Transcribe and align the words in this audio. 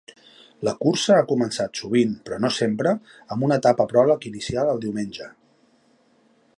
La 0.67 0.71
cursa 0.85 1.17
ha 1.17 1.25
començat 1.31 1.81
sovint, 1.81 2.15
però 2.29 2.39
no 2.45 2.51
sempre, 2.55 2.95
amb 3.35 3.47
una 3.49 3.61
etapa 3.63 3.87
pròleg 3.93 4.27
inicial 4.31 4.73
el 4.75 4.83
diumenge. 4.87 5.29